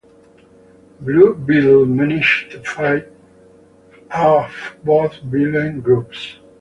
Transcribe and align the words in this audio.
Blue 0.99 1.35
Beetle 1.35 1.85
manages 1.85 2.47
to 2.51 2.63
fight 2.63 3.07
off 4.09 4.75
both 4.83 5.19
villain 5.19 5.81
groups. 5.81 6.37